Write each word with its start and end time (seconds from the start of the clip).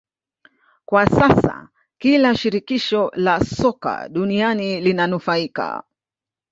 Kwa 0.85 1.05
sasa 1.09 1.69
kila 1.97 2.35
shirikisho 2.35 3.11
la 3.15 3.39
soka 3.45 4.09
duniani 4.09 4.81
linanufaika 4.81 5.83